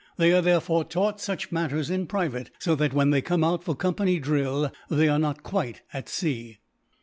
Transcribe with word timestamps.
They 0.17 0.33
are 0.33 0.41
therefore 0.41 0.83
taught 0.83 1.21
such 1.21 1.51
matters 1.51 1.91
in 1.91 2.07
private 2.07 2.49
so 2.57 2.73
that, 2.73 2.91
when 2.91 3.11
they 3.11 3.21
come 3.21 3.43
out 3.43 3.63
for 3.63 3.75
company 3.75 4.17
drill, 4.19 4.71
they 4.89 5.07
are 5.07 5.19
not 5.19 5.43
quite 5.43 5.83
at 5.93 6.09
sea." 6.09 6.57